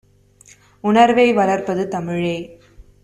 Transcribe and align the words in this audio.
உணர்வை 0.83 1.33
வளர்ப்பது 1.33 1.87
தமிழே! 1.87 2.35